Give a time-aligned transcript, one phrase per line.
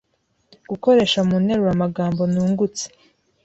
[0.69, 2.85] Gukoresha mu nteruro amagambo nungutse